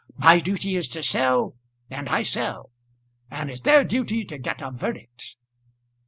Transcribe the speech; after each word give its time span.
My 0.17 0.39
duty 0.39 0.75
is 0.75 0.87
to 0.87 1.03
sell, 1.03 1.57
and 1.87 2.09
I 2.09 2.23
sell; 2.23 2.71
and 3.29 3.51
it's 3.51 3.61
their 3.61 3.83
duty 3.83 4.25
to 4.25 4.39
get 4.39 4.59
a 4.59 4.71
verdict." 4.71 5.37